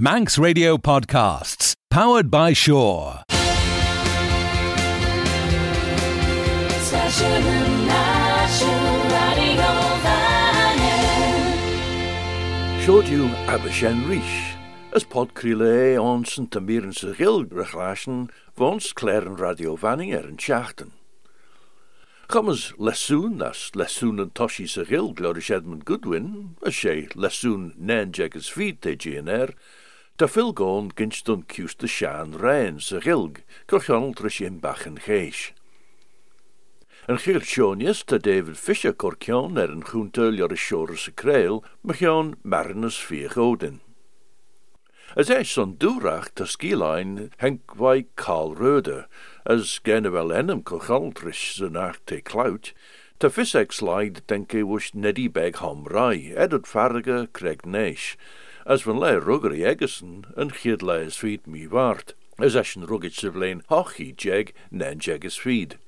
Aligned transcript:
Manx 0.00 0.38
Radio 0.38 0.76
Podcasts, 0.76 1.74
powered 1.90 2.30
by 2.30 2.52
Shore. 2.52 3.24
Siodiw 12.78 13.26
Abersian 13.48 14.08
Rish, 14.08 14.54
as 14.94 15.02
podcrile 15.02 15.94
e 15.94 15.98
ons 15.98 16.38
yn 16.38 16.46
tymir 16.46 16.86
yn 16.86 16.94
sygil 16.94 17.42
rechlasen 17.50 18.28
fons 18.54 18.92
Claire 18.94 19.26
yn 19.26 19.34
radio 19.42 19.74
fanning 19.74 20.14
er 20.14 20.30
yn 20.30 20.38
siachten. 20.38 20.94
Chamas 22.28 22.70
lesún 22.78 23.42
as 23.42 23.72
lesún 23.74 24.22
an 24.22 24.30
toshi 24.30 24.70
sygil 24.70 25.10
Glorish 25.16 25.50
Edmund 25.50 25.84
Goodwin, 25.84 26.54
a 26.62 26.70
sé 26.70 27.08
lesún 27.16 27.72
nen 27.74 28.12
jegus 28.12 28.52
fyd 28.52 28.82
te 28.86 28.94
GNR, 28.94 29.56
da 30.18 30.26
fil 30.26 30.50
gôn 30.50 30.88
gynstwn 30.98 31.44
ciws 31.52 31.76
dy 31.78 31.86
sian 31.86 32.32
rein 32.42 32.80
sygilg, 32.82 33.36
gochionol 33.70 34.16
drysyn 34.18 34.56
bach 34.64 34.82
yn 34.88 34.96
cheish. 35.04 35.52
Yn 37.08 37.20
chyr 37.22 37.44
sionius 37.46 38.00
ta 38.02 38.18
David 38.18 38.58
Fisher 38.58 38.92
corcion 38.92 39.60
er 39.62 39.70
yn 39.70 39.84
chwntyl 39.86 40.42
ar 40.42 40.54
siwr 40.58 40.90
y 40.96 41.12
creil, 41.22 41.62
mychion 41.86 42.34
marnus 42.42 42.98
fiach 42.98 43.38
odin. 43.38 43.78
As 45.16 45.30
eis 45.30 45.54
son 45.54 45.76
dŵrach 45.78 46.34
ta 46.34 46.48
sgilain 46.50 47.30
henk 47.38 47.78
wai 47.78 48.04
Carl 48.16 48.58
Röder, 48.58 49.06
as 49.46 49.78
genne 49.86 50.10
wel 50.12 50.34
enem 50.34 50.64
cochaldris 50.66 51.44
zijn 51.62 51.78
ach 51.78 52.02
te 52.04 52.18
clout, 52.20 52.74
ta 53.22 53.30
fyseg 53.30 53.70
slaid 53.72 54.20
denke 54.26 54.66
wus 54.66 54.90
neddy 54.94 55.30
beg 55.30 55.62
hom 55.62 55.86
rai, 55.86 56.34
farge 56.66 57.28
Craig 57.32 57.62
Neish, 57.64 58.18
as 58.68 58.82
van 58.82 58.98
le 58.98 59.18
ruggery 59.18 59.64
Eggerson 59.64 60.26
en 60.36 60.50
chid 60.50 60.82
le 60.82 61.08
sweet 61.10 61.46
mi 61.46 61.66
waard, 61.66 62.12
as 62.36 62.54
eschen 62.54 62.84
rugged 62.84 63.14
sivlein 63.16 63.62
hochi 63.68 64.12
jeg 64.12 64.52
nen 64.70 65.00
jeg. 65.00 65.78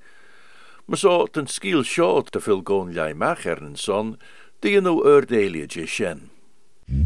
Maar 0.87 0.99
zo 0.99 1.27
ten 1.27 1.47
skiel 1.47 1.83
short 1.83 2.33
te 2.33 2.41
veel 2.41 2.61
goon 2.65 2.93
jij 2.93 3.15
mach 3.15 3.45
er 3.45 3.63
en 3.63 3.77
son, 3.77 4.19
die 4.59 4.73
je 4.73 4.81
nou 4.81 5.05
urdelia 5.07 5.65
je 5.69 5.87
shen. 5.87 6.31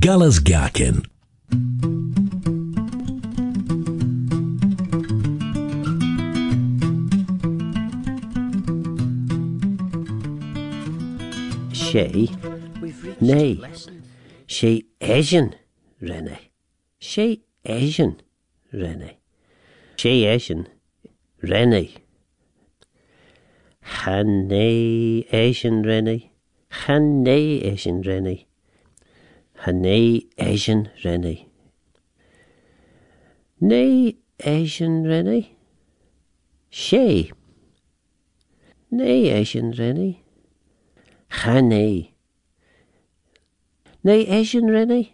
Gallas 0.01 0.41
Gakin. 0.43 1.05
sé 11.85 12.29
sé 14.47 14.83
éan 15.01 15.64
rinne 16.09 16.37
sé 17.01 17.27
éan 17.65 18.17
rinne 18.73 19.11
sé 19.97 20.13
éan 20.25 20.65
rinne 21.43 21.89
Channé 23.83 25.27
éan 25.33 25.83
rinne 25.89 26.21
Channé 26.71 27.39
éan 27.71 28.03
rinne 28.03 28.39
Channé 29.61 30.29
éan 30.37 30.83
rinne 31.03 31.37
Né 33.61 34.17
éan 34.39 35.05
rinne 35.11 35.45
sé 36.71 37.31
Né 38.91 39.29
éan 39.41 39.71
rinne 39.79 40.15
Channé 41.31 42.15
Né 44.05 44.27
éan 44.29 45.14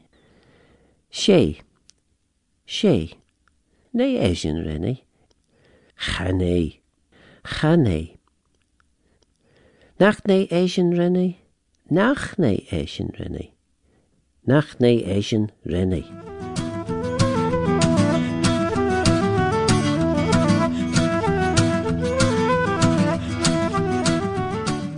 rinne 1.12 1.56
sé 1.56 1.60
sé 2.66 3.14
Né 3.92 4.16
éan 4.18 4.64
rinne 4.64 4.98
Channé 5.96 6.80
Channé 7.44 8.16
Nach 9.98 10.20
né 10.26 10.46
éan 10.50 10.92
rinne 10.96 11.36
nach 11.90 12.38
né 12.38 12.64
éan 12.70 13.10
rinne 13.18 13.50
nach 14.46 14.78
né 14.80 15.02
éan 15.04 15.50
rinne. 15.64 16.04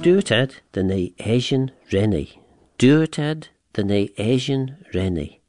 Dúirtad 0.02 0.50
den 0.72 0.90
é 0.90 1.12
éan 1.18 1.70
rinne. 1.92 2.26
Dúirtad 2.78 3.48
den 3.74 3.90
é 3.90 5.41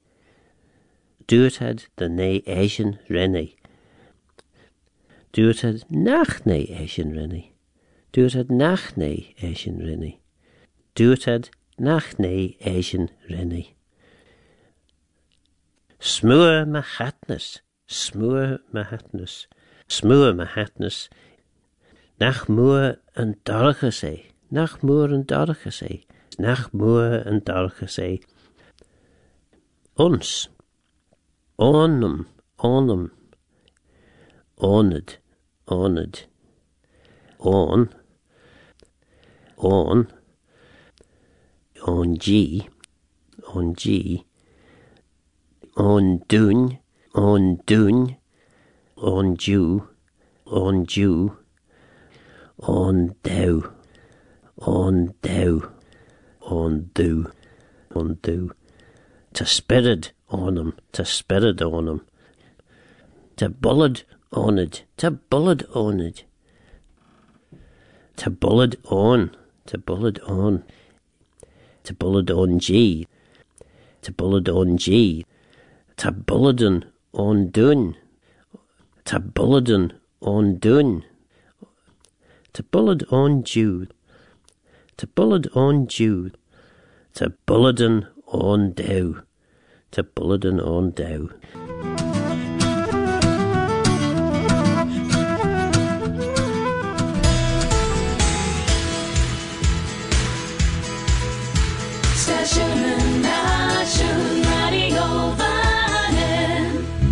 éan 1.33 1.49
rinne. 1.49 1.73
Dúirtad 1.73 1.88
den 1.97 2.19
é 2.19 2.41
éan 2.45 2.97
rinne. 3.09 3.53
Dúirtad 5.33 5.83
nach 5.89 6.45
né 6.45 6.59
éan 6.69 7.11
rinne. 7.17 7.44
Dúirtad 8.13 8.49
nach 8.51 8.95
né 8.97 9.33
éan 9.41 9.79
rinne. 9.81 10.19
Dúirtad 10.95 11.49
nach 11.79 12.19
né 12.19 12.55
éan 12.61 13.09
rinne. 13.29 13.73
Smúr 15.99 16.66
ma 16.67 16.81
hatnas, 16.81 17.61
smúr 17.88 18.59
ma 18.71 18.83
hatnas, 18.83 19.47
smúr 19.88 20.35
ma 20.35 20.45
hatnas, 20.45 21.09
nach 22.19 22.47
múr 22.47 23.00
an 23.15 23.35
darchas 23.44 24.03
é, 24.03 24.25
nach 24.51 24.81
múr 24.83 25.13
an 25.13 25.25
darchas 25.25 25.81
é, 25.81 26.03
nach 26.38 26.71
múr 26.73 27.25
an 27.25 27.41
darchas 27.44 27.97
é. 27.97 28.19
Ons, 29.95 30.50
ónum, 31.57 32.25
ónum, 32.57 33.11
ónad, 34.57 35.19
ónad, 35.67 36.15
ón, 37.39 37.89
ón, 39.57 40.07
ón 41.85 42.17
G, 42.17 42.67
ón 43.53 43.75
G, 43.75 44.25
ón 45.75 46.23
dún, 46.27 46.79
ón 47.13 47.61
dún, 47.67 48.17
ón 48.95 49.37
jú, 49.37 49.83
ón 50.45 50.85
jú, 50.87 51.33
ón 52.57 53.15
dew, 53.21 53.61
ón 54.55 55.13
dew, 55.21 55.61
ón 56.41 56.89
dú, 56.95 57.29
ón 57.93 58.17
dú. 58.23 58.51
Ta 59.33 59.45
spirid 59.45 60.13
onum, 60.33 60.73
ta 60.91 61.03
spirid 61.03 61.61
onum. 61.61 61.99
Ta 63.38 63.47
bullad 63.47 64.03
onid, 64.31 64.81
ta 64.97 65.09
bullad 65.29 65.61
onid. 65.83 66.23
Ta 68.16 68.29
bullad 68.29 68.73
on, 68.85 69.21
ta 69.66 69.77
bullad 69.77 70.17
on. 70.27 70.63
Ta 71.83 71.94
bullad 71.94 72.29
on 72.31 72.59
G, 72.59 73.07
ta 74.01 74.11
bullad 74.11 74.49
on 74.49 74.77
G. 74.77 75.25
Ta 75.95 76.09
bulladin 76.09 76.83
on 77.13 77.51
dun, 77.51 77.95
ta 79.05 79.19
bulladin 79.19 79.91
on 80.21 80.57
dun. 80.57 81.03
Ta 82.53 82.63
bullad 82.71 83.03
on 83.11 83.44
Jude, 83.44 83.94
ta 84.97 85.05
bullad 85.15 85.47
on 85.55 85.88
Jude. 85.88 86.38
Ta 87.13 87.27
bulladin 87.45 88.07
on 88.25 88.71
dew, 88.73 89.21
bulladin 90.01 90.59
on 90.59 90.89
dew. 90.91 91.29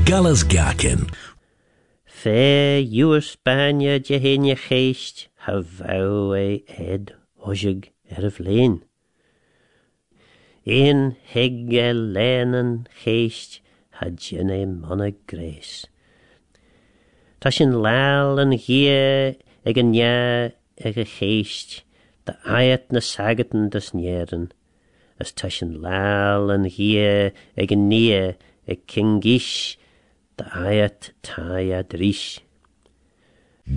Gallas 0.05 0.43
Gakin. 0.43 1.07
Fé 2.05 2.83
dúr 2.83 3.21
Spáine 3.21 3.99
de 3.99 4.19
héine 4.19 4.55
chéist 4.55 5.29
ha 5.45 5.61
bheh 5.61 6.35
é 6.35 6.61
ed 6.77 7.15
ar 8.15 8.25
a 8.25 8.90
bhléin. 10.65 10.67
Éon 10.67 11.15
heige 11.33 11.93
léanan 11.93 12.87
chéist 13.03 13.61
ha 13.91 14.09
dine 14.09 14.65
manna 14.65 15.11
gréis. 15.27 15.87
Tá 17.39 17.49
sin 17.51 17.81
leall 17.81 18.39
an 18.39 18.51
hí 18.51 18.87
ag 19.65 19.77
an 19.77 19.91
ne 19.91 20.53
ag 20.85 20.97
a 20.97 21.05
chéist 21.05 21.83
de 22.25 22.33
aiad 22.45 22.91
na 22.91 22.99
sagatan 22.99 23.69
dus 23.69 23.93
néan, 23.93 24.51
as 25.19 25.33
leall 25.61 26.51
an 26.51 26.65
hí 26.65 26.97
ag 27.57 27.71
an 27.71 27.89
ní 27.89 28.11
ag 28.67 28.79
cingis 28.87 29.77
de 30.37 30.43
aiad 30.43 31.11
táiad 31.23 31.89
ríis. 31.93 32.39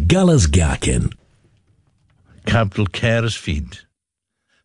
Gallas. 0.06 0.46
Capital 2.46 2.86
Cares 2.86 3.36
Feed. 3.36 3.86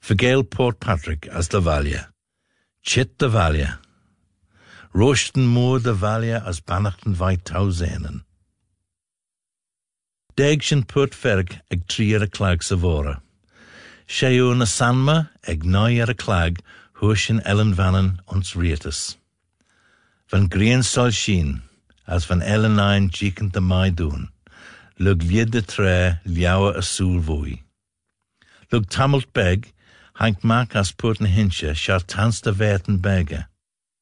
Fagale 0.02 0.50
Port 0.50 0.80
Patrick 0.80 1.28
as 1.28 1.50
the 1.50 1.62
Valia. 1.62 2.08
Chit 2.82 3.20
the 3.20 3.30
Valia. 3.30 3.80
roesten 4.94 5.46
moer 5.46 5.80
de 5.80 5.94
valja 5.94 6.44
as 6.46 6.60
bannachten 6.60 7.14
vai 7.14 7.38
tauzenen. 7.38 8.24
Deg 10.36 10.64
sin 10.64 10.84
put 10.84 11.14
ferg 11.14 11.60
ag 11.72 11.86
trier 11.88 12.24
a 12.24 12.28
clag 12.28 12.64
sa 12.64 12.76
vora. 12.76 13.22
Séú 14.08 14.56
na 14.58 14.66
sanma 14.66 15.30
ag 15.48 15.64
náir 15.64 16.04
ar 16.04 16.10
a 16.10 16.14
clag 16.14 16.60
huisin 17.00 17.42
Ellen 17.46 17.74
vanan 17.76 18.20
ons 18.28 18.56
rietas. 18.56 19.18
Van 20.32 20.48
green 20.48 20.84
sol 20.84 21.12
sin, 21.12 21.62
as 22.08 22.26
van 22.26 22.42
Ellen 22.42 22.80
ein 22.80 23.10
jíkent 23.10 23.54
de 23.54 23.62
mai 23.62 23.90
doen, 23.90 24.30
lug 24.98 25.22
lied 25.24 25.52
de 25.52 25.62
tre 25.62 26.20
liawa 26.26 26.78
a 26.78 26.82
súl 26.82 27.20
vui. 27.20 27.62
Lug 28.72 28.90
tamalt 28.90 29.34
beg, 29.34 29.74
Hank 30.20 30.44
Mark 30.44 30.76
als 30.76 30.92
Putenhinsche 30.92 31.74
schaut 31.76 32.18
Hans 32.18 32.42
der 32.42 32.60
Wertenberger. 32.60 33.48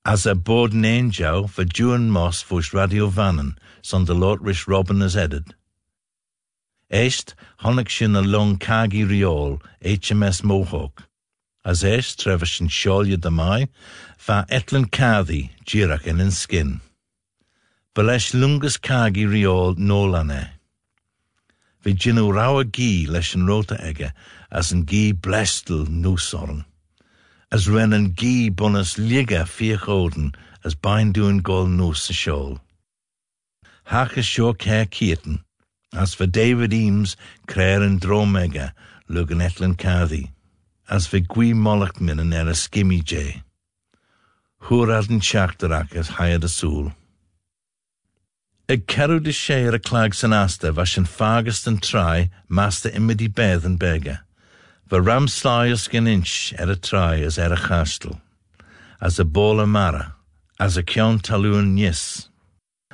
Als 0.04 0.26
er 0.26 0.34
boden 0.34 0.84
angel 0.84 1.48
för 1.48 1.64
Juen 1.64 2.10
Moss 2.10 2.42
vors 2.42 2.74
radiowannen, 2.74 3.60
som 3.84 4.04
de 4.04 4.14
lotrisch 4.14 4.68
Robin 4.68 5.02
has 5.02 5.16
edit. 5.16 5.56
A 6.92 7.08
long 8.22 8.58
kagi 8.58 9.04
riol, 9.06 9.60
HMS 9.84 10.42
Mohawk. 10.42 11.04
As 11.64 11.84
erst 11.84 12.20
treverschen 12.20 12.70
sjolje 12.70 13.18
de 13.18 13.30
mai, 13.30 13.68
va 14.18 14.44
etlen 14.50 14.90
kadi, 14.90 15.52
Jirakin 15.68 16.20
in 16.20 16.32
skin. 16.32 16.82
Belesch 17.94 18.34
lungus 18.34 18.80
kagi 18.80 19.28
riol 19.28 19.76
nolane. 19.78 20.26
lanne, 20.26 20.50
ginu 21.94 22.34
rawa 22.34 22.64
gi 22.64 23.06
leschen 23.06 23.46
rota 23.46 23.76
egge, 23.76 24.14
as 24.52 24.72
an 24.72 24.86
gí 24.86 25.14
no 25.14 25.86
núsáran. 25.86 26.66
As 27.52 27.68
ren 27.68 27.94
an 27.94 28.14
gí 28.14 28.50
bunas 28.50 28.98
liga 28.98 29.46
fichóden 29.46 30.34
as 30.64 30.76
bainúin 30.76 31.42
gol 31.42 31.68
nús 31.68 31.98
sa 31.98 32.14
seol. 32.14 32.60
Hacha 33.86 34.22
seo 34.22 34.54
care 34.54 34.86
kiaten, 34.86 35.44
as 35.94 36.14
for 36.14 36.28
David 36.28 36.74
Eames 36.74 37.16
créir 37.48 37.82
and 37.82 38.02
dromega 38.02 38.74
lug 39.08 39.32
an 39.32 39.40
etlan 39.40 39.76
cadhi, 39.76 40.32
as 40.90 41.08
for 41.08 41.20
gwi 41.20 41.54
molacht 41.54 42.02
an 42.02 42.34
er 42.34 42.50
a 42.50 42.56
skimmy 42.56 43.02
jay. 43.04 43.44
Hwr 44.64 44.92
ad 44.98 45.10
an 45.10 45.22
siachtarach 45.22 45.96
er 45.96 46.00
as 46.00 46.10
hired 46.20 46.44
a 46.44 46.48
sŵl. 46.48 46.94
E 48.68 48.76
cerwyd 48.76 49.28
i 49.32 49.32
sé 49.32 49.64
ar 49.68 49.80
clag 49.80 50.12
sy'n 50.12 50.36
astaf 50.36 50.78
as 50.84 50.98
yn 51.00 51.08
ffagast 51.08 51.70
yn 51.72 51.80
imidi 53.00 53.30
bedd 53.32 53.64
yn 53.64 53.78
bega. 53.80 54.27
Fy 54.90 55.00
ram 55.00 55.28
slai 55.28 55.70
os 55.70 55.86
gan 55.90 56.08
inch 56.08 56.54
er 56.58 56.70
a 56.72 56.76
trai 56.78 57.22
as 57.22 57.38
er 57.38 57.52
a 57.52 57.58
chastel. 57.58 58.22
As 59.02 59.20
a 59.20 59.26
bol 59.26 59.60
a 59.60 59.68
mara, 59.68 60.16
as 60.62 60.78
a 60.78 60.84
cion 60.84 61.20
talwn 61.20 61.76
nis. 61.76 62.30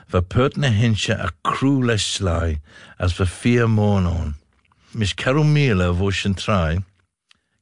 Fy 0.07 0.21
pert 0.21 0.57
na 0.57 0.69
hinse 0.69 1.09
a 1.09 1.29
crew 1.43 1.83
leis 1.83 2.03
slai 2.03 2.61
as 2.97 3.13
fy 3.13 3.25
fear 3.25 3.67
morn 3.67 4.07
on. 4.07 4.33
Mis 4.95 5.13
cerw 5.13 5.45
mila 5.45 5.93
fo 5.93 6.09
sy'n 6.09 6.33
trai, 6.33 6.83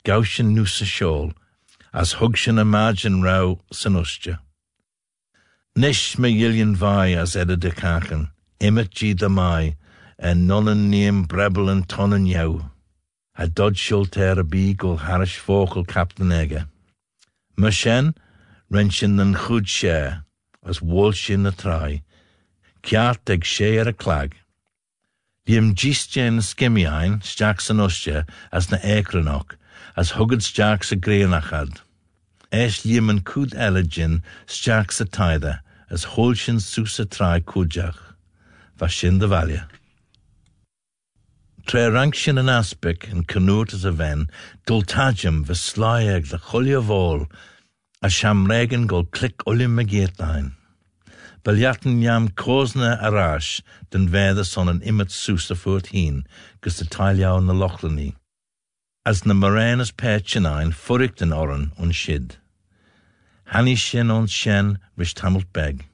gaw 0.06 0.22
sy'n 0.24 0.56
nws 0.56 0.80
a 0.82 0.86
siol, 0.86 1.34
as 1.94 2.14
hug 2.14 2.38
sy'n 2.38 2.64
imagine 2.68 3.22
raw 3.22 3.58
sy'n 3.74 4.00
ustja. 4.00 4.40
Nish 5.76 6.18
me 6.18 6.30
yillion 6.30 6.74
vai 6.74 7.14
as 7.14 7.36
edda 7.36 7.58
de 7.58 7.72
kachen, 7.72 8.30
immet 8.62 8.92
gi 8.96 9.14
de 9.14 9.28
mai, 9.28 9.76
en 10.18 10.48
nonnen 10.48 10.90
neem 10.90 11.24
brebel 11.24 11.70
en 11.70 11.84
tonnen 11.84 12.26
jou. 12.26 12.62
a 13.42 13.48
dod 13.48 13.74
siúltéir 13.74 14.38
a 14.38 14.44
bí 14.46 14.78
go 14.78 14.98
haris 14.98 15.34
fócail 15.46 15.88
captain 15.88 16.32
aige. 16.40 16.68
Mar 17.58 17.72
sin 18.92 19.16
than 19.18 19.34
chud 19.34 19.66
as 20.64 20.80
walsh 20.80 21.32
in 21.32 21.42
na 21.44 21.50
trá, 21.50 22.04
ceart 22.84 23.28
ag 23.34 23.42
sé 23.44 23.70
a 23.82 23.94
clag. 23.94 24.36
Bhíam 25.48 25.74
díiste 25.74 26.22
na 26.30 26.42
skimiáin 26.42 27.14
an 27.24 27.60
san 27.62 27.80
as 27.80 28.70
na 28.70 28.78
écranach, 28.78 29.58
as 29.98 30.12
hugged 30.12 30.44
steach 30.44 30.92
a 30.92 30.96
gréanachad. 30.96 31.82
Éis 32.52 32.86
liam 32.86 33.10
an 33.10 33.22
cúd 33.22 33.56
eile 33.56 33.82
gin 33.88 34.22
a 35.02 35.06
sa 35.08 35.60
as 35.90 36.04
hol 36.14 36.36
sin 36.36 36.60
try 36.60 37.02
a 37.04 37.06
trá 37.06 37.42
cúdeach, 37.42 38.02
Bha. 38.78 39.81
Tre 41.66 41.82
rankshin 41.82 42.40
an 42.40 42.48
aspek 42.48 43.10
en 43.12 43.24
canút 43.24 43.74
as 43.74 43.86
a 43.86 43.92
ven, 43.92 44.28
dultajum 44.66 45.46
veslaeg 45.46 46.30
the 46.30 46.38
chulja 46.38 46.82
vol, 46.82 47.28
a 48.02 48.08
shamregen 48.08 48.88
gol 48.88 49.06
click 49.06 49.38
ulim 49.46 49.76
megeetnain. 49.78 50.54
Beljatten 51.44 52.02
jam 52.02 52.30
kosna 52.30 53.02
arash, 53.02 53.62
den 53.92 54.08
veda 54.08 54.44
son 54.44 54.70
an 54.70 54.82
immet 54.82 55.12
susa 55.12 55.56
voort 55.56 55.88
heen, 55.88 56.26
gus 56.62 56.78
de 56.78 56.86
tailjau 56.86 57.44
na 57.46 57.54
lochlani. 57.54 58.16
As 59.06 59.26
na 59.26 59.34
moranas 59.34 59.92
perchinain 59.92 60.74
furik 60.74 61.16
den 61.16 61.32
oran 61.32 61.72
un 61.80 61.92
shid. 61.92 62.38
Hanni 63.46 63.76
sin 63.76 64.12
on 64.12 64.28
sin 64.28 64.80
rish 64.98 65.16
tamalt 65.16 65.52
beg. 65.54 65.86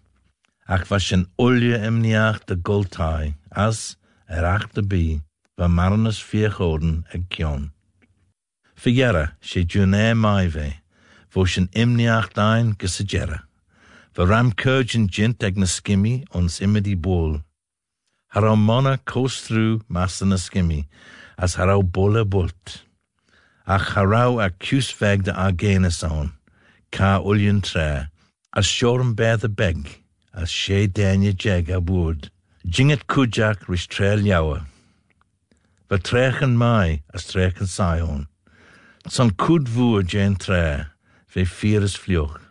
Ach 0.67 0.89
was 0.89 1.05
sin 1.05 1.27
ulje 1.39 1.77
imniach 1.79 2.45
de 2.45 2.55
goltai, 2.55 3.35
as 3.51 3.95
er 4.29 4.45
ach 4.45 4.73
de 4.73 4.81
bi, 4.81 5.21
va 5.57 5.67
marnas 5.67 6.19
vierchoden 6.21 7.03
ag 7.13 7.25
kion. 7.33 7.71
Figera 8.77 9.33
sé 9.41 9.65
june 9.65 10.13
maive, 10.13 10.67
vo 11.33 11.45
sin 11.45 11.67
imniach 11.73 12.29
dain 12.37 12.75
gesagera. 12.77 13.41
Va 14.15 14.25
ram 14.25 14.51
kurgen 14.51 15.07
jint 15.09 15.43
ag 15.43 15.57
na 15.57 15.65
skimmy 15.65 16.25
ons 16.37 16.59
imidi 16.61 16.95
bol. 16.95 17.41
Harau 18.33 18.57
mona 18.57 18.97
coast 19.05 19.45
through 19.45 19.81
master 19.89 20.25
na 20.25 20.37
skimmy, 20.37 20.85
as 21.37 21.55
harau 21.55 21.81
bolle 21.81 22.23
bult. 22.23 22.83
Ach 23.65 23.95
harau 23.95 24.37
a 24.43 24.49
kusveg 24.51 25.23
de 25.23 25.33
argenis 25.33 26.03
on, 26.03 26.33
ka 26.91 27.19
uljen 27.19 27.63
tre, 27.63 28.07
as 28.53 28.65
shorem 28.65 29.15
bear 29.15 29.37
the 29.37 29.49
beg, 29.49 30.03
as 30.33 30.49
she 30.49 30.87
danya 30.87 31.35
jeg 31.35 31.69
a 31.69 31.79
wood. 31.79 32.29
Jinget 32.65 33.07
kujak 33.07 33.67
rish 33.67 33.87
trail 33.87 34.19
yawa. 34.19 34.65
Va 35.89 35.97
trechen 35.97 36.57
mai 36.57 37.03
as 37.13 37.27
trechen 37.27 37.67
sion. 37.67 38.27
Son 39.07 39.29
kud 39.31 39.69
voer 39.69 40.03
jen 40.03 40.35
tre, 40.35 40.87
ve 41.31 41.45
fieres 41.45 41.95
vlioch. 41.95 42.41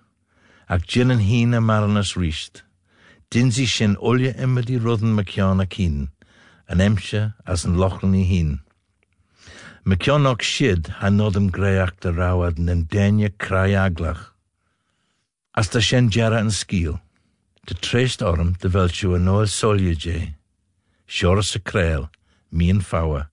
Ac 0.69 0.87
gin 0.87 1.11
en 1.11 1.21
hina 1.21 1.61
marnas 1.61 2.17
richt. 2.17 2.62
Dinsi 3.31 3.67
sin 3.67 3.97
olje 3.97 4.33
immer 4.38 4.62
die 4.62 4.78
rodden 4.78 5.14
mekiana 5.14 5.66
kien, 5.69 6.09
an 6.69 6.81
emsje 6.81 7.35
as 7.45 7.64
een 7.64 7.76
lochelni 7.76 8.25
hin. 8.25 8.61
Mekianok 9.85 10.43
shid 10.43 10.88
ha 10.99 11.11
nodem 11.11 11.50
greach 11.50 12.00
de 12.00 12.12
rawad 12.12 12.59
nen 12.59 12.87
denje 12.90 13.31
krajaglach. 13.38 14.33
As 15.55 15.69
da 15.69 15.81
shen 15.81 16.09
jara 16.11 16.40
en 16.40 16.50
skiel, 16.50 17.00
de 17.66 17.75
treest 17.75 18.23
orm 18.23 18.57
de 18.61 18.69
veltju 18.69 19.14
a 19.14 19.19
noel 19.19 19.47
solje 19.47 19.95
je. 19.95 20.19
Sjoras 21.07 21.55
a 21.55 21.61
kreel, 21.61 22.09
mien 22.50 22.81
fawa, 22.81 23.26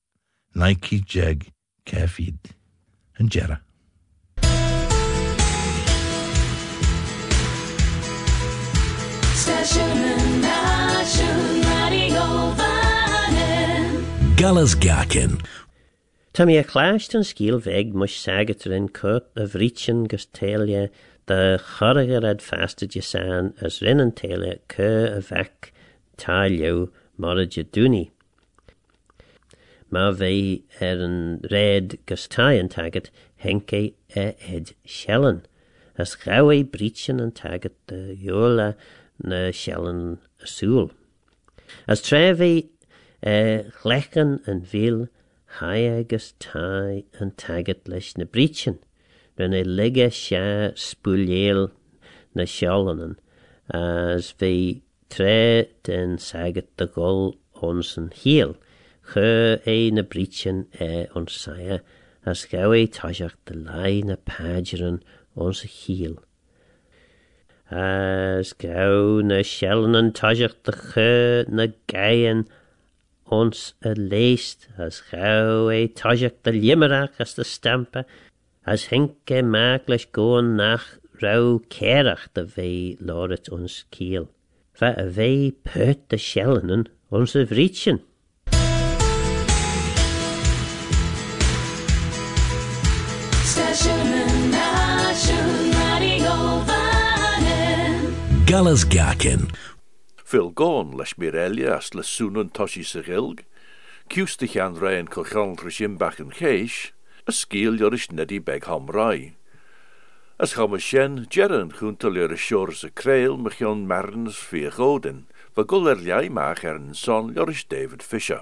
Nike 0.55 1.03
jeg, 1.07 1.51
kefid, 1.85 2.53
en 3.19 3.29
Radio 11.69 12.23
Vannin. 12.57 14.35
Gallas 14.37 14.75
Gakin. 14.75 15.41
Tá 16.33 16.45
mí 16.45 16.57
a 16.57 16.63
chláist 16.63 17.13
an 17.13 17.23
scíal 17.23 17.61
bheith 17.61 17.93
mus 17.93 18.11
sagat 18.11 18.65
rin 18.65 18.87
cut 18.89 19.29
a 19.35 19.45
bhrítin 19.45 20.07
gus 20.07 20.25
téile 20.25 20.89
de 21.27 21.59
choraige 21.59 22.23
rad 22.23 22.41
festa 22.41 22.87
de 22.87 23.01
san 23.01 23.53
as 23.61 23.81
rinne 23.81 24.11
téile 24.17 24.57
chu 24.67 24.89
a 25.17 25.21
bheic 25.21 25.71
tá 26.17 26.49
leo 26.49 26.89
mar 27.17 27.37
a 27.37 27.45
de 27.45 27.63
dúní. 29.93 29.99
Má 29.99 30.11
bheith 30.17 30.81
ar 30.81 31.01
an 31.03 31.39
réad 31.51 31.97
gus 32.05 32.27
táan 32.27 32.69
tagad 32.69 33.09
a 33.43 34.65
shellan, 34.85 35.45
as 35.97 36.15
gauw 36.15 36.47
é 36.47 36.63
brítin 36.63 37.21
an 37.21 37.31
de 37.87 38.15
jola 38.15 38.75
na 39.23 39.51
shellan 39.51 40.17
asúl. 40.41 40.91
As 41.87 42.01
tre 42.01 42.33
bheith 42.33 42.69
uh, 43.25 43.69
chlechan 43.81 44.41
an 44.47 44.61
bhíl 44.61 45.09
hai 45.59 45.85
agus 45.99 46.33
tai 46.39 47.03
an 47.19 47.31
tagad 47.31 47.87
leis 47.87 48.17
na 48.17 48.25
brítin, 48.25 48.79
rinne 49.37 49.63
lige 49.65 50.11
se 50.11 50.73
spúléal 50.75 51.71
na 52.33 52.43
seallanan, 52.43 53.17
as 53.69 54.33
bhí 54.39 54.81
tre 55.09 55.67
den 55.83 56.17
sagat 56.17 56.67
de 56.77 56.87
gol 56.87 57.37
ons 57.61 57.97
an 57.97 58.09
hiel, 58.09 58.57
chu 59.11 59.59
é 59.65 59.91
na 59.91 60.03
brítin 60.03 60.67
é 60.79 61.07
an 61.15 61.27
saia, 61.27 61.81
as 62.25 62.45
de 63.45 63.53
lai 63.53 64.01
na 64.01 64.15
páidiran 64.15 65.01
ons 65.35 65.63
a 65.63 65.67
hiel. 65.67 66.15
as 67.69 68.53
gau 68.53 69.21
na 69.21 69.41
de 70.63 70.71
chu 70.71 71.45
na 71.49 71.67
gaien 71.87 72.47
ons 73.25 73.73
a 73.83 73.93
leest 73.97 74.67
as 74.77 75.01
e 75.11 75.87
tajach 75.87 76.37
de 76.43 76.51
limmerach 76.51 77.19
as 77.19 77.33
de 77.33 77.43
stampe 77.43 78.05
as 78.65 78.85
henke 78.91 79.41
maak 79.53 79.89
leis 79.89 80.07
nach 80.61 80.87
rau 81.21 81.59
kerach 81.69 82.27
de 82.33 82.43
vee 82.55 82.97
loret 82.99 83.49
ons 83.49 83.85
kiel. 83.91 84.27
Va 84.79 84.89
a 84.97 85.05
vee 85.17 85.51
put 85.51 86.09
de 86.09 86.17
shellenen 86.17 86.87
ons 87.11 87.35
a 87.35 87.43
vrietjen. 87.45 87.99
Vannin. 98.53 98.65
Gallas 98.65 98.85
Gakin. 98.85 99.51
Phil 100.23 100.51
gón 100.51 100.95
leis 100.95 101.17
as 101.65 101.93
le 101.95 102.03
súnan 102.03 102.51
toshi 102.51 102.83
sa 102.85 103.01
gilg, 103.01 103.45
ciústich 104.09 104.55
an 104.61 104.75
an 106.19 106.29
chéis, 106.29 106.91
a 107.27 107.31
joris 107.79 108.11
nedi 108.11 108.37
beg 108.37 108.65
ham. 108.65 108.87
As 110.39 110.53
cham 110.53 110.73
a 110.73 110.79
sien, 110.79 111.25
jeran 111.31 111.71
chuntal 111.71 112.17
ar 112.17 112.31
a 112.31 112.37
sior 112.37 112.73
sa 112.75 112.89
creil 112.89 113.37
me 113.37 113.49
chion 113.49 113.87
marns 113.87 114.35
fi 114.35 114.69
godin, 114.69 115.25
son 116.93 117.33
joris 117.33 117.63
David 117.63 118.03
Fisher. 118.03 118.41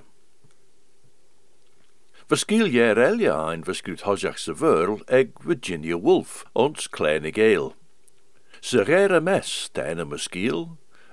Verskiel 2.27 2.67
jer 2.67 2.99
elia 2.99 3.35
ein 3.47 3.63
verskut 3.63 4.01
hojach 4.01 4.39
sa 4.39 4.53
eg 5.07 5.31
Virginia 5.39 5.97
Woolf, 5.97 6.43
ons 6.53 6.87
kleine 6.87 7.31
gale. 7.31 7.80
Sa 8.61 8.83
rare 8.85 9.19
mes 9.19 9.69
da 9.73 9.81
en 9.89 9.99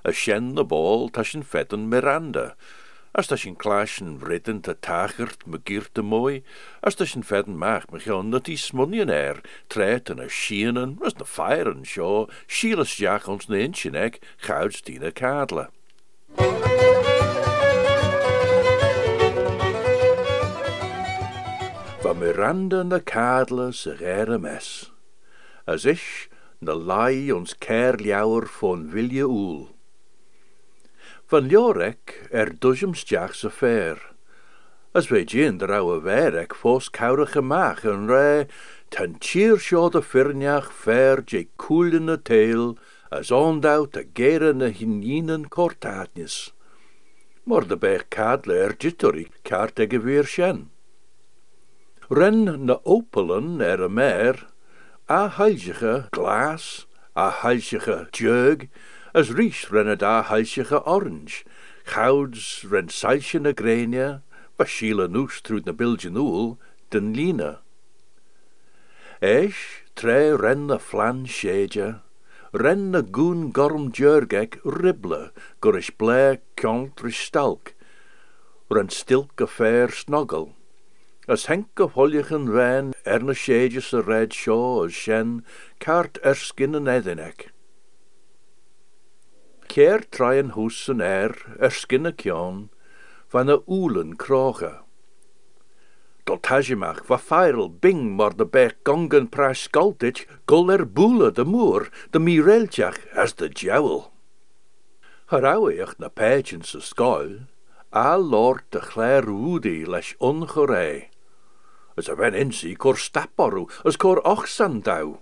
a 0.05 0.13
sien 0.13 0.55
na 0.55 0.63
bol 0.63 1.09
ta 1.09 1.23
sin 1.23 1.43
fetten 1.43 1.89
Miranda, 1.89 2.55
as 3.15 3.29
ta 3.29 3.37
sin 3.37 3.57
klaschen 3.57 4.21
ridden 4.21 4.61
ta 4.61 4.75
tachert 4.75 5.47
me 5.47 5.59
gierte 5.59 6.03
mooi, 6.03 6.43
as 6.83 6.95
ta 6.95 7.07
sin 7.07 7.23
fetten 7.23 7.57
maag 7.57 7.91
me 7.91 7.99
gion 7.99 8.31
dat 8.31 8.45
die 8.45 8.57
smunien 8.57 9.09
er, 9.09 9.41
tret 9.69 10.11
en 10.11 10.21
a 10.21 10.29
schienen, 10.29 10.99
was 11.01 11.17
na 11.17 11.25
feiren 11.25 11.85
sjo, 11.89 12.29
schieles 12.47 12.99
jach 13.01 13.29
ons 13.29 13.49
inchen 13.49 13.97
ek, 13.97 14.21
gouds 14.45 14.83
dina 14.83 15.11
kadle. 15.11 15.69
Van 22.05 22.19
Miranda 22.21 22.85
na 22.85 23.01
kadle 23.01 23.73
sa 23.73 23.97
rare 23.97 24.39
mes, 24.39 24.91
as 25.67 25.87
ich 25.87 26.29
na 26.61 26.75
lai 26.75 27.31
ons 27.31 27.55
kerljouwer 27.55 28.47
von 28.59 28.89
Wilje 28.91 29.27
Oel. 29.27 29.69
Van 31.31 31.49
Ljorek 31.49 32.15
er 32.31 32.55
dusjemstjach 32.59 33.35
sa. 33.37 33.53
As 34.97 35.11
wij 35.13 35.25
gin 35.29 35.59
der 35.59 35.71
ouwe 35.77 36.01
werek 36.03 36.55
fos 36.57 36.89
kourige 36.91 37.43
maag 37.45 37.85
en 37.85 38.09
re, 38.09 38.49
ten 38.89 39.19
cheer 39.21 39.59
sjo 39.61 39.89
de 39.93 40.03
firnjach 40.03 40.73
fair 40.73 41.23
je 41.27 41.47
koelene 41.57 42.17
teel, 42.23 42.79
as 43.11 43.31
ondout 43.31 43.93
de 43.93 44.07
gerene 44.15 44.73
hinjinen 44.73 45.49
kortaatjes. 45.49 46.55
Maar 47.45 47.69
de 47.69 47.77
berg 47.77 48.09
kadle 48.09 48.57
er 48.57 48.75
jitterik 48.79 49.39
kaart 49.43 49.79
ege 49.79 50.01
weer 50.01 50.27
sjen. 50.27 50.71
Ren 52.09 52.65
na 52.65 52.81
opelen 52.83 53.61
er 53.61 53.85
a 53.85 53.89
mer, 53.89 54.49
a 55.09 55.31
huilsige 55.31 56.11
glas, 56.11 56.85
a 57.17 57.31
huilsige 57.31 58.13
jug, 58.13 58.69
as 59.15 59.33
ries 59.33 59.71
ren 59.71 59.89
a 59.89 60.83
orange, 60.85 61.47
gouds 61.87 62.63
ren 62.69 62.89
seilsje 62.89 63.41
na 63.41 63.53
grenia, 63.53 64.23
bashiela 64.59 65.09
noes 65.09 65.41
trud 65.41 65.65
na 65.65 65.73
bilgen 65.73 66.19
oel, 66.19 66.59
den 66.91 67.15
lina. 67.15 67.61
Eis, 69.23 69.57
tre 69.97 70.37
ren 70.37 70.67
na 70.67 70.77
flan 70.77 71.25
sheja, 71.25 72.03
ren 72.53 72.91
na 72.91 73.01
goon 73.01 73.51
gorm 73.51 73.91
jurgek 73.91 74.61
ribble, 74.63 75.31
gorish 75.63 75.91
blair 75.97 76.37
kont 76.55 77.01
stalk, 77.15 77.73
ren 78.69 78.89
stilke 78.89 79.49
fair 79.49 79.89
snoggle, 79.89 80.53
As 81.29 81.45
henk 81.45 81.79
of 81.79 81.93
holligen 81.93 82.53
wijn 82.57 82.95
er 83.05 83.23
na 83.23 83.35
shades 83.35 83.93
a 83.93 84.01
red 84.01 84.33
shaw 84.33 84.85
as 84.85 84.95
shen 84.95 85.45
cart 85.79 86.17
erskin 86.25 86.75
an 86.75 86.89
edinec. 86.89 87.51
Keir 89.69 90.07
tryen 90.09 90.55
hoes 90.57 90.89
an 90.89 91.03
er 91.03 91.37
erskin 91.61 92.09
a 92.09 92.13
kion 92.13 92.71
van 93.29 93.51
a 93.51 93.59
oelen 93.69 94.17
kroge. 94.17 94.73
Dol 96.25 96.41
tajimach 96.41 97.05
va 97.05 97.21
bing 97.83 98.17
mar 98.17 98.33
de 98.33 98.47
bech 98.47 98.77
gongen 98.85 99.29
pras 99.29 99.69
skaltich 99.69 100.25
gol 100.47 100.71
er 100.71 100.87
boele 100.87 101.31
de 101.31 101.45
moer 101.45 101.91
de 102.11 102.19
mireltjach 102.19 103.05
as 103.13 103.35
de 103.35 103.51
jowl. 103.51 104.11
Harawech 105.27 105.99
na 105.99 106.09
pageant 106.09 106.65
sa 106.65 106.81
skoil, 106.81 107.49
a 107.93 108.17
lord 108.17 108.65
de 108.71 108.81
chléir 108.81 109.29
woedi 109.29 109.85
leis 109.85 110.15
ongorei. 110.21 111.11
As 111.99 112.09
a 112.09 112.15
wen 112.15 112.33
insi 112.33 112.79
cor 112.79 112.95
staparu, 112.95 113.67
as 113.85 113.97
cor 113.97 114.23
ochsan 114.23 114.85
dau. 114.85 115.19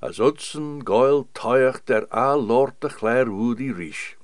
As 0.00 0.16
udsen 0.18 0.82
goil 0.82 1.28
toiach 1.34 1.84
der 1.84 2.06
a 2.10 2.38
lord 2.38 2.80
de 2.80 2.88
chléir 2.88 3.28
woedi 3.28 3.70
rish. 3.70 4.16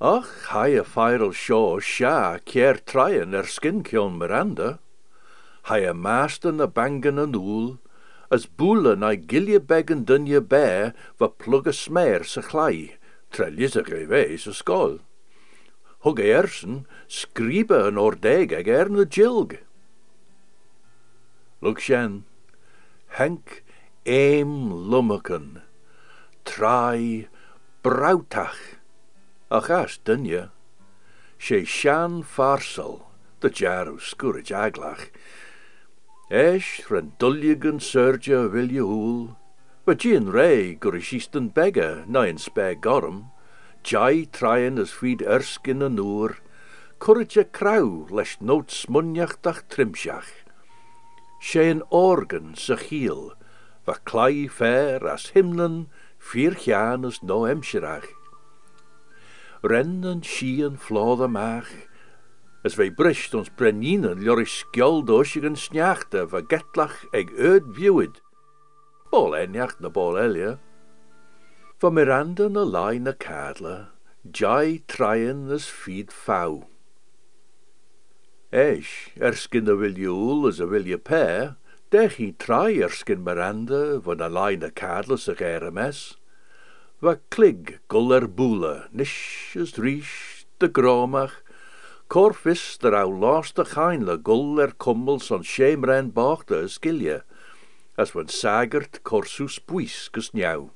Ach, 0.00 0.30
hai 0.48 0.78
a 0.80 0.82
feirel 0.82 1.34
sio 1.34 1.78
sha 1.78 2.38
kier 2.38 2.80
tryen 2.86 3.34
er 3.34 3.44
skin 3.44 3.82
kion 3.82 4.16
Miranda. 4.16 4.78
Hai 5.64 5.80
a 5.80 5.92
master 5.92 6.52
na 6.52 6.66
bangen 6.66 7.18
an 7.18 7.34
oel, 7.34 7.78
as 8.30 8.46
boele 8.46 8.96
na 8.96 9.12
gilje 9.14 9.60
beggen 9.60 10.06
dunje 10.06 10.40
bear 10.40 10.94
va 11.18 11.28
plug 11.28 11.66
a 11.66 11.74
smeer 11.74 12.24
sa 12.24 12.40
chlai, 12.40 12.96
trellisig 13.30 13.92
ei 13.92 14.06
wees 14.06 14.46
a 14.46 14.54
skol. 14.54 15.00
Hug 16.00 16.18
eersen, 16.18 16.86
skriebe 17.08 17.76
an 17.88 18.00
ordeg 18.00 18.56
jilg. 18.56 19.65
Shen, 21.78 22.24
Henk 23.18 23.62
eem 24.04 24.70
lummeken, 24.70 25.62
trai 26.44 27.28
brautach, 27.82 28.78
ach 29.50 29.70
as 29.70 29.98
dunje, 30.04 30.50
shan 31.38 32.22
farsel, 32.22 33.06
de 33.40 33.50
jaru 33.50 34.00
scourage 34.00 34.50
aglach, 34.50 35.10
Esh 36.30 36.90
ren 36.90 37.12
dulligan 37.18 37.78
surja 37.78 38.48
vilje 38.50 38.82
hoel, 38.82 39.36
but 39.84 39.98
gin 39.98 40.28
ray 40.28 40.74
gurishisten 40.74 41.54
beggar, 41.54 42.04
nine 42.06 42.36
spare 42.36 42.74
gorum, 42.74 43.30
jai 43.82 44.26
tryen 44.26 44.78
as 44.78 44.90
feed 44.90 45.22
erskin 45.22 45.82
an 45.82 45.98
oer, 45.98 46.36
courage 46.98 47.38
crow 47.52 48.06
lesh 48.10 48.38
noot 48.40 48.68
smunjach 48.68 49.36
dach 49.42 49.62
trimshach. 49.70 50.45
She 51.38 51.68
an 51.70 51.82
organ 51.90 52.54
sa 52.54 52.76
chiel, 52.76 53.34
va 53.86 53.96
clai 54.04 54.48
fair 54.48 55.06
as 55.06 55.32
himlen, 55.34 55.86
vier 56.18 56.54
chan 56.54 57.04
as 57.04 57.22
no 57.22 57.40
emsherach. 57.46 58.08
Ren 59.62 60.04
an 60.04 60.22
she 60.22 60.60
an 60.62 60.76
flóða 60.76 61.28
maach, 61.30 61.72
as 62.64 62.76
wij 62.78 62.90
brist 62.90 63.34
ons 63.34 63.50
breninen 63.58 64.22
ljoris 64.26 64.52
skjoldosig 64.62 65.44
en 65.46 65.56
sneachte 65.56 66.26
va 66.32 66.42
getlach 66.42 66.98
eg 67.14 67.30
öd 67.38 67.74
viewid. 67.78 68.20
Bol 69.12 69.36
enjacht 69.38 69.80
na 69.80 69.88
bol 69.88 70.18
elia. 70.18 70.58
Van 71.80 71.94
Miranda 71.94 72.48
na 72.48 72.64
lai 72.64 72.98
na 72.98 73.12
kadla, 73.12 73.92
jai 74.32 74.82
tryen 74.88 75.50
as 75.52 75.68
feed 75.68 76.10
fau. 76.10 76.66
Eish, 78.52 79.10
erskin 79.16 79.66
a 79.68 79.74
wiljoel 79.74 80.46
as 80.46 80.60
a 80.60 80.66
wilje 80.66 81.02
pair, 81.02 81.56
dech 81.90 82.14
hi 82.16 82.32
trai 82.38 82.78
erskin 82.78 83.24
Miranda 83.24 83.98
van 83.98 84.20
a 84.20 84.28
lai 84.28 84.54
na 84.54 84.68
kadla 84.68 85.18
sa 85.18 85.34
mes. 85.70 86.14
Va 87.02 87.18
klig 87.28 87.80
guller 87.88 88.28
boele, 88.28 88.86
nish 88.92 89.56
as 89.56 89.76
rish, 89.76 90.46
de 90.60 90.68
gromach, 90.68 91.42
Corfis 92.08 92.78
der 92.78 92.94
au 92.94 93.10
lost 93.10 93.58
a 93.58 93.64
chainle 93.64 94.16
gull 94.22 94.60
er 94.60 94.70
kummel 94.78 95.18
son 95.18 95.42
shemren 95.42 96.12
bachte 96.12 96.54
a 96.54 96.68
skilje, 96.68 97.22
as 97.98 98.12
van 98.12 98.28
sagert 98.28 99.02
corsus 99.02 99.58
puis 99.58 100.08
gus 100.12 100.30
njau. 100.30 100.70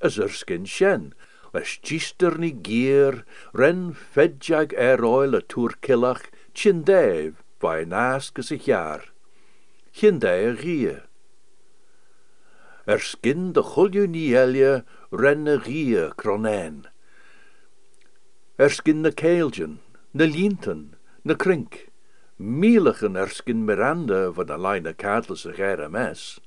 As 0.00 0.16
erskin 0.16 0.64
shen, 0.64 1.12
les 1.54 1.78
gister 1.86 2.34
ni 2.38 2.50
gier, 2.66 3.22
ren 3.54 3.94
fedjag 3.94 4.74
er 4.74 5.04
oil 5.06 5.38
a 5.38 5.40
toer 5.40 5.78
killach, 5.80 6.26
chindev, 6.52 7.38
vai 7.62 7.84
nas 7.84 8.30
gus 8.34 8.50
a 8.50 8.58
jaar. 8.58 9.02
Chinde 9.94 10.32
a 10.50 10.52
gie. 10.58 10.96
Er 12.86 12.98
skin 12.98 13.52
de 13.54 13.62
chulju 13.62 14.04
nielje 14.10 14.84
renne 15.12 15.54
rie 15.64 16.10
kronen. 16.20 16.88
Er 18.58 18.70
skin 18.70 19.02
na 19.02 19.10
keeljen, 19.10 19.78
na 20.12 20.26
lienten, 20.26 20.96
na 21.24 21.34
krink. 21.34 21.88
Mieligen 22.36 23.16
er 23.16 23.30
skin 23.30 23.64
Miranda 23.64 24.32
van 24.34 24.46
de 24.46 24.58
lijne 24.58 24.92
kadelse 24.92 25.54
mes. 25.88 26.40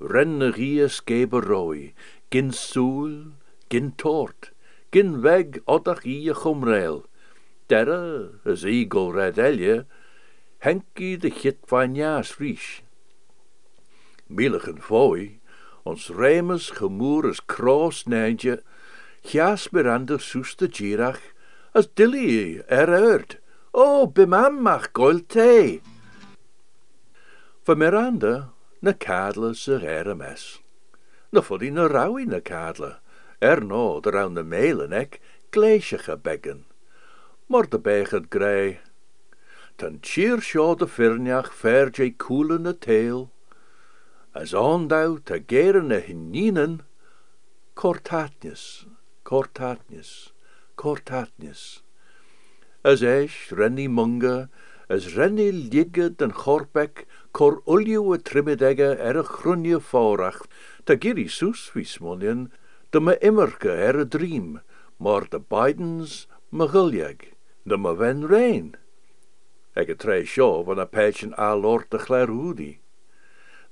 Renne 0.00 0.50
rie 0.56 0.88
skebe 0.88 1.40
rooi, 1.40 1.94
gin 2.30 2.50
soel, 2.52 3.36
gin 3.70 3.92
toort, 3.96 4.50
gin 4.92 5.22
weg 5.22 5.60
oddach 5.66 6.04
ie 6.06 6.34
chumrail. 6.34 7.04
Derre, 7.68 8.40
as 8.44 8.64
eagle 8.64 9.12
red 9.12 9.38
elje, 9.38 9.84
henkie 10.62 11.16
de 11.18 11.30
chit 11.30 11.58
van 11.70 11.94
jaas 11.94 12.36
riech. 12.38 12.82
Mieligen 14.26 14.78
fooi, 14.82 15.40
ons 15.84 16.08
remes 16.10 16.70
gemoeres 16.78 17.40
kroos 17.46 18.04
neintje, 18.06 18.60
Jas 19.26 19.72
Miranda 19.72 20.18
soeste 20.18 20.68
girach, 20.70 21.20
as 21.74 21.88
dilly 21.98 22.62
er 22.70 22.90
uit. 22.90 23.38
O, 23.74 24.06
bimam 24.06 24.62
mach 24.62 24.92
goil 24.94 25.20
te. 25.26 25.80
Miranda, 27.66 28.52
na 28.80 28.92
kadle 28.92 29.54
se 29.54 29.74
er 29.82 30.14
mes. 30.14 30.60
Na 31.32 31.42
foddy 31.42 31.70
na 31.70 31.88
raui 31.88 32.24
na 32.24 32.38
kadle, 32.40 32.96
er 33.38 33.60
no 33.60 34.00
de 34.00 34.10
round 34.10 34.36
de 34.36 34.44
melen 34.44 34.92
ek, 34.92 35.20
gleesige 35.50 36.16
beggen. 36.16 36.64
Maar 37.46 37.68
de 37.68 37.78
beget 37.78 38.26
grey. 38.28 38.80
Ten 39.76 39.98
cheer 40.00 40.40
de 40.76 40.88
firnjach 40.88 41.52
ver 41.52 41.90
jay 41.90 42.10
koelen 42.10 42.78
tail. 42.78 43.30
As 44.32 44.54
ondau 44.54 45.18
te 45.22 45.42
geren 45.46 45.88
na 45.88 46.00
hininen, 46.00 46.80
kortatjes, 47.74 48.86
kortatjes, 49.22 50.32
kortatjes. 50.74 51.82
As 52.84 53.02
eis 53.02 53.50
renny 53.50 53.88
munga, 53.88 54.48
as 54.88 55.14
renny 55.16 55.50
ligge 55.52 56.10
den 56.16 56.32
chorbek, 56.32 57.06
cor 57.32 57.62
ulju 57.66 58.14
a 58.14 58.18
trimidegge 58.18 58.96
er 58.96 59.18
a 59.18 59.24
chrunje 59.24 59.80
forach, 59.80 60.44
te 60.84 60.96
giri 60.96 61.28
smonjen, 61.28 62.50
de 62.96 63.00
me 63.04 63.12
immerke 63.20 63.68
er 63.68 64.06
dream, 64.08 64.60
maar 64.96 65.26
de 65.28 65.36
Bidens 65.38 66.24
me 66.48 66.64
guljeg, 66.68 67.26
de 67.68 67.76
me 67.76 67.92
wen 67.92 68.22
rein. 68.24 68.70
Eg 69.76 69.90
a 69.92 69.96
tre 70.00 70.22
van 70.64 70.80
a 70.80 70.86
pechen 70.86 71.34
a 71.36 71.52
lort 71.54 71.90
de 71.90 71.98
chlerhoedi. 71.98 72.78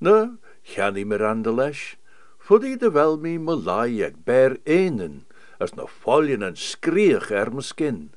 Ne, 0.00 0.36
Channy 0.62 1.04
Miranda 1.04 1.50
leis, 1.50 1.96
fuddy 2.38 2.76
de 2.76 2.90
wel 2.90 3.16
me 3.16 3.54
lai 3.56 4.12
ber 4.26 4.58
enen, 4.66 5.24
as 5.58 5.74
na 5.74 5.86
foljen 5.86 6.42
en 6.42 6.56
skriech 6.56 7.30
er 7.30 7.50
me 7.50 7.62
skin. 7.62 8.12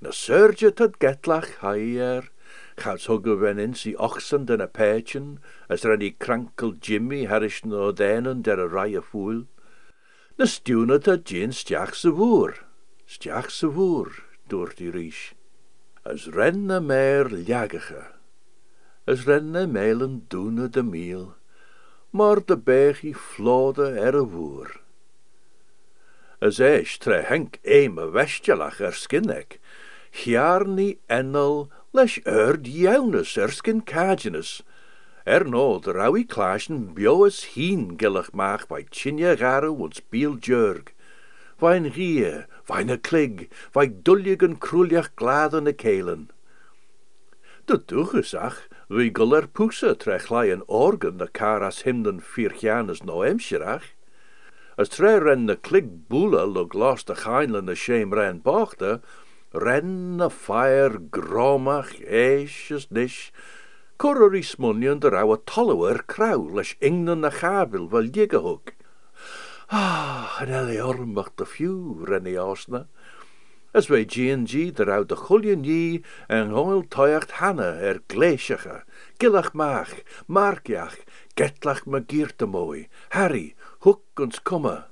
Na 0.00 0.10
surge 0.10 0.74
tot 0.74 0.98
getlach 0.98 1.58
hai 1.62 1.98
er, 1.98 2.32
Chas 2.76 3.06
hugge 3.06 3.38
wen 3.38 3.60
in 3.60 3.74
si 3.74 3.94
oxen 3.94 4.46
den 4.46 4.60
a 4.60 4.66
pechen, 4.66 5.38
as 5.70 5.84
renny 5.84 6.16
krankel 6.18 6.74
Jimmy 6.80 7.26
harish 7.26 7.64
no 7.64 7.92
denen 7.92 8.42
der 8.42 8.58
a 8.58 9.00
fool. 9.00 9.46
Na 10.38 10.46
stuna 10.46 10.98
ta 10.98 11.14
gin 11.16 11.52
stiach 11.52 11.94
se 11.94 12.10
voer, 12.10 12.54
stiach 13.06 13.50
se 13.50 13.68
voer, 13.70 14.10
door 14.48 14.72
die 14.76 14.90
riech. 14.90 15.34
As 16.02 16.26
renne 16.26 16.80
meer 16.80 17.30
ljagige, 17.30 18.02
as 19.06 19.26
renne 19.26 19.66
meilen 19.66 20.26
doene 20.28 20.68
de 20.68 20.82
miel, 20.82 21.34
maar 22.10 22.42
de 22.44 22.56
bergie 22.56 23.14
flode 23.14 23.86
er. 23.94 24.18
As 26.40 26.58
eis 26.58 26.98
tre 26.98 27.22
henk 27.30 27.58
eme 27.62 28.10
westjelach 28.10 28.80
er 28.80 28.92
skinnek, 28.92 29.60
Giarni 30.14 30.98
ennel 31.06 31.70
leis 31.92 32.18
erd 32.24 32.66
jaunus 32.66 33.36
erskin 33.36 33.80
caginus. 33.82 34.62
Er 35.24 35.48
no 35.48 35.78
de 35.80 35.92
raui 35.96 36.26
klaasjen 36.28 36.90
bioes 36.92 37.38
hien 37.54 37.94
gillig 37.96 38.26
maag 38.36 38.66
by 38.68 38.82
chinja 38.92 39.30
gare 39.40 39.70
ons 39.72 40.02
biel 40.12 40.34
jurg. 40.36 40.90
Wein 41.64 41.88
rie, 41.96 42.44
wein 42.68 42.92
a 42.92 42.98
klig, 42.98 43.48
wij 43.72 43.88
dulligen 44.04 44.58
kroeljach 44.58 45.08
gladen 45.16 45.74
kelen. 45.76 46.28
De 47.64 47.84
toegesag, 47.84 48.68
wie 48.88 49.08
guller 49.16 49.48
poese 49.48 49.96
trech 49.96 50.28
een 50.30 50.62
organ 50.66 51.16
de 51.16 51.28
karas 51.28 51.82
himden 51.82 52.20
vierjanus 52.20 53.00
no 53.00 53.22
emscherach. 53.22 53.94
As 54.76 54.88
tre 54.88 55.18
ren 55.18 55.46
de 55.46 55.56
klig 55.56 55.88
boele 56.08 56.46
lug 56.46 56.74
los 56.74 57.04
de 57.04 57.14
geinlen 57.14 57.64
de 57.64 57.74
shame 57.74 58.14
ren 58.14 58.42
bochte, 58.42 59.00
ren 59.52 60.20
a 60.20 60.28
fire 60.28 61.00
gromach 61.10 61.96
eisjes 62.04 62.90
nish, 62.90 63.32
Coror 63.96 64.34
is 64.34 64.56
munion 64.56 64.98
de 64.98 65.08
rauwe 65.08 65.36
tollower 65.46 66.02
kraw 66.10 66.50
leis 66.50 66.74
ingnen 66.78 67.20
na 67.22 67.30
chabil 67.30 67.86
wel 67.88 68.10
jiggehoek. 68.10 68.72
Ah, 69.70 70.40
en 70.42 70.50
ellie 70.50 70.82
ormach 70.82 71.30
de 71.38 71.46
few 71.46 72.02
renny 72.04 72.34
osna. 72.36 72.86
As 73.72 73.86
wij 73.86 74.04
G&G 74.04 74.72
de 74.74 75.04
de 75.06 75.16
chulje 75.16 75.56
nie 75.56 76.04
en 76.26 76.50
hoil 76.50 76.82
toyacht 76.88 77.30
hanne 77.30 77.70
er 77.82 78.02
gleesige, 78.06 78.82
gillach 79.18 79.52
maag, 79.52 80.02
markjach, 80.26 80.98
getlach 81.34 81.86
me 81.86 82.04
mooi, 82.46 82.88
Harry, 83.08 83.54
hoek 83.78 84.20
ons 84.20 84.42
komme. 84.42 84.86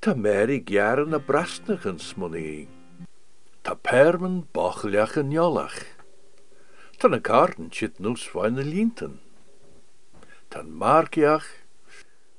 Ta 0.00 0.14
meri 0.14 0.62
jaren 0.64 1.08
na 1.08 1.18
brastnigens 1.18 2.14
monie. 2.14 2.68
Ta 3.62 3.74
permen 3.74 4.48
bochlach 4.52 5.16
en 5.16 5.30
jollach. 5.30 5.95
Tan 7.06 7.14
a 7.14 7.20
karten 7.20 7.70
chit 7.70 8.00
nus 8.00 8.26
vain 8.34 8.56
lienten. 8.56 9.20
Tan 10.50 10.72
markiach, 10.72 11.46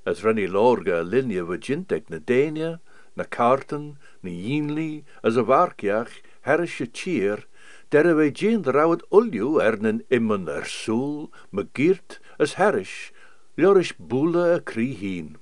as 0.05 0.23
renny 0.23 0.45
lorga 0.45 1.09
linie 1.09 1.43
vajintek 1.49 2.09
na 2.09 2.19
denia, 2.19 2.81
na 3.15 3.23
karten, 3.23 3.95
na 4.21 4.29
yinli, 4.29 5.05
as 5.23 5.37
a 5.37 5.43
varkiach, 5.43 6.11
herrische 6.45 6.91
cheer, 6.91 7.45
der 7.91 8.13
we 8.13 8.29
jin 8.29 8.63
rouwet 8.63 9.07
ulju 9.09 9.63
er 9.63 9.77
nen 9.79 10.03
immen 10.11 10.49
er 10.49 10.65
soel, 10.65 11.31
me 11.49 11.63
giert, 11.63 12.19
as 12.37 12.55
herrisch, 12.59 13.13
ljorisch 13.57 13.95
boele 13.97 14.55
a 14.57 14.59
krihien. 14.59 15.37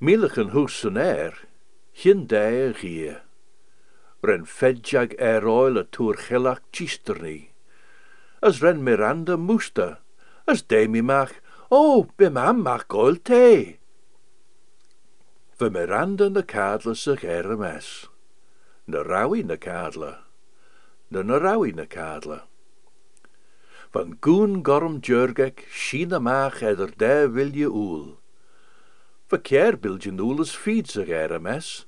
Mieligen 0.00 0.56
hoesen 0.56 0.96
er, 0.96 1.34
gin 1.92 2.24
die 2.24 2.72
gie. 2.80 3.25
Ren 4.26 4.44
fedjag 4.44 5.14
oil 5.46 5.78
a 5.78 5.84
toer 5.84 6.16
gillach 6.26 6.62
chisterni. 6.72 7.50
As 8.42 8.60
ren 8.60 8.82
Miranda 8.82 9.36
moesta, 9.36 9.98
as 10.48 10.62
demi 10.62 11.00
mach, 11.00 11.34
oh, 11.70 12.08
bim 12.16 12.36
am 12.36 12.64
mach 12.64 12.92
oil 12.92 13.14
te. 13.16 13.78
Miranda 15.70 16.28
na 16.28 16.42
sig 16.94 17.24
er 17.24 17.56
mes. 17.56 18.06
Na 18.88 19.04
rawi 19.04 19.44
na 19.44 19.56
kadle. 19.56 20.18
Na 21.10 21.22
na 21.22 21.38
rawi 21.38 21.72
na 21.72 21.84
kadle. 21.84 22.42
Van 23.92 24.18
goen 24.20 24.62
gorm 24.62 25.00
jurgek, 25.00 25.68
shina 25.70 26.18
mach 26.18 26.62
eder 26.62 26.90
de 26.98 27.28
wil 27.30 27.52
je 27.54 27.70
oel. 27.70 28.18
Verkeer 29.28 29.78
bilje 29.78 30.10
fiets 30.52 30.92
sig 30.92 31.10
er 31.10 31.40
mes. 31.40 31.86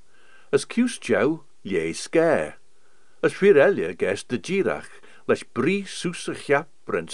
As 0.51 0.65
kius 0.65 0.97
jou, 0.99 1.43
je 1.61 1.93
skaar. 1.93 2.57
As 3.21 3.35
vir 3.41 3.57
elje 3.59 3.95
ges 3.99 4.23
de 4.23 4.39
girach, 4.39 4.89
les 5.27 5.43
brie 5.43 5.85
soese 5.85 6.33
chap 6.33 6.69
en 6.95 7.05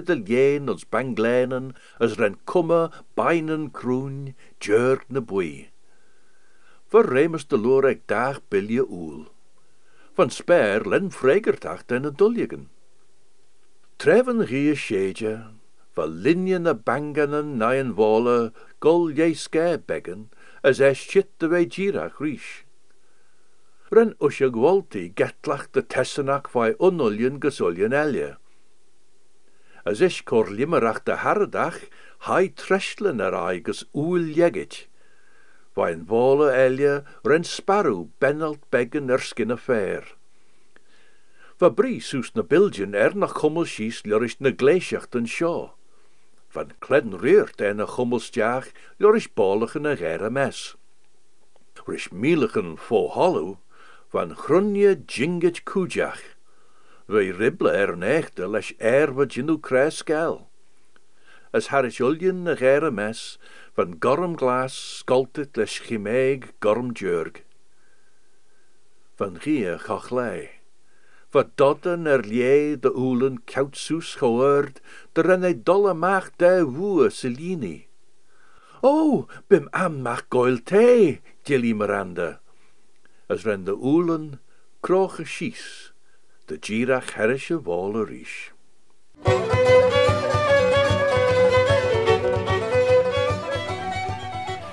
de 0.00 0.16
leen 0.16 0.68
ons 0.68 0.84
banglijnen, 0.88 1.74
as 2.00 2.16
ren 2.18 2.38
komme, 2.44 2.90
beinen 3.14 3.70
kroen, 3.70 4.34
jurg 4.60 5.04
na 5.08 5.20
bui. 5.20 5.68
Voor 6.88 7.04
remes 7.04 7.44
de 7.46 7.58
loor 7.58 7.84
ek 7.84 8.06
daag 8.08 8.40
bilje 8.48 8.86
oel. 8.88 9.26
Van 10.16 10.30
spaar 10.30 10.86
len 10.88 11.10
fregertacht 11.10 11.92
en 11.92 12.08
duljegen. 12.16 12.70
Treven 13.96 14.46
gie 14.46 14.74
sheedje, 14.74 15.50
van 15.92 16.08
linjen 16.08 16.64
na 17.58 17.74
een 17.74 17.92
wolle, 17.94 18.52
gol 18.80 19.08
je 19.08 19.34
skaar 19.34 19.78
beggen, 19.84 20.30
as 20.62 20.80
es 20.80 20.98
shit 20.98 21.28
de 21.36 21.48
wei 21.48 21.66
girach 21.68 22.18
riech. 22.18 22.67
Ren 23.90 24.12
usje 24.20 24.50
gwalti 24.52 25.06
getlach 25.16 25.70
de 25.72 25.80
tessenach 25.80 26.50
vai 26.52 26.74
onuljen 26.76 27.40
gesuljen 27.40 27.94
elje. 27.96 28.36
As 29.88 30.02
is 30.04 30.20
kor 30.20 30.50
limmerach 30.52 31.00
de 31.06 31.16
hardach, 31.24 31.78
hai 32.28 32.50
treslen 32.52 33.22
er 33.24 33.32
aigus 33.32 33.86
oel 33.96 34.26
jegit. 34.36 34.84
Vai 35.72 35.94
wolle 36.10 36.50
elje 36.52 37.00
ren 37.24 37.44
sparrow 37.44 38.10
bennelt 38.20 38.60
beggen 38.70 39.08
er 39.08 39.24
skinne 39.24 39.56
fair. 39.56 40.04
Wa 41.58 41.70
brí 41.72 41.96
sús 42.04 42.34
na 42.36 42.42
Bilgin 42.42 42.94
er 42.94 43.16
na 43.16 43.26
chummel 43.26 43.64
síos 43.64 44.02
leris 44.04 44.36
na 44.38 44.52
gléisiocht 44.52 45.16
an 45.16 45.26
seo. 45.26 45.72
Van 46.52 46.74
kleden 46.84 47.16
reert 47.22 47.64
en 47.64 47.80
na 47.80 47.86
chummelsteach 47.86 48.68
leris 49.00 49.30
bálachen 49.32 49.88
na 49.88 49.96
gére 49.96 50.28
mes. 50.28 50.76
Ris 51.88 52.12
mílachen 52.12 52.76
fó 52.76 53.08
hallú 53.16 53.56
van 54.08 54.36
grunje 54.36 55.02
jingit 55.06 55.62
kújach. 55.62 56.22
Wij 57.06 57.28
ribble 57.28 57.70
er 57.70 57.88
een 57.88 58.02
echte 58.02 58.48
leis 58.48 58.72
er 58.76 59.12
wat 59.14 59.34
jinú 59.34 59.58
kruiskeil. 59.60 60.48
As 61.52 61.68
haris 61.68 62.00
uljen 62.00 62.42
na 62.42 62.54
gére 62.56 62.90
mes 62.90 63.38
van 63.76 63.96
gorm 64.00 64.36
glas 64.36 64.76
skoltet 65.00 65.56
leis 65.56 65.78
chimeig 65.84 66.52
gorm 66.60 66.92
jurg. 66.92 67.44
Van 69.20 69.36
gie 69.40 69.76
chach 69.78 70.10
lei. 70.10 70.48
Wat 71.32 71.56
dodden 71.60 72.06
er 72.06 72.24
lie 72.24 72.78
de 72.80 72.92
oelen 72.96 73.44
koutsoes 73.44 74.14
gehoord, 74.16 74.80
de 75.12 75.20
renne 75.20 75.52
dolle 75.62 75.92
maag 75.94 76.30
de 76.36 76.64
woe 76.64 77.10
selini. 77.10 77.88
O, 78.80 79.26
bim 79.48 79.68
am 79.72 80.00
mag 80.02 80.24
goil 80.28 80.60
Jilly 81.44 81.72
Miranda. 81.72 82.40
As 83.30 83.44
ren 83.44 83.64
de 83.64 83.74
oelen 83.76 84.40
kroche 84.80 85.26
schies, 85.26 85.92
de 86.46 86.56
girach 86.56 87.12
herrische 87.12 87.62
wolle 87.62 88.04
riech. 88.06 88.52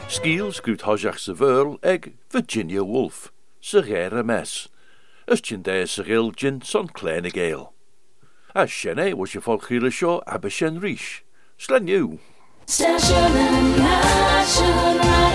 Skiel 0.07 0.53
scoot 0.53 0.81
hojach 0.87 1.19
se 1.19 1.33
verl 1.33 1.77
eg 1.83 2.13
Virginia 2.31 2.83
Woolf, 2.83 3.33
se 3.59 3.81
gere 3.83 4.23
mes. 4.23 4.69
As 5.27 5.41
gin 5.41 5.61
de 5.63 5.85
se 5.85 6.03
gil 6.03 6.31
gin 6.31 6.61
son 6.61 6.87
kleine 6.87 7.31
gale. 7.31 7.73
As 8.55 8.71
shenne 8.71 9.17
was 9.17 9.33
je 9.33 9.41
volk 9.41 9.67
hier 9.67 9.91
sjo 9.91 10.23
abeshen 10.25 10.79
riech. 10.79 11.23
Slen 11.57 11.87
you. 11.87 12.19
Station 12.67 13.33
Nation 13.77 14.97
Radio 14.97 15.34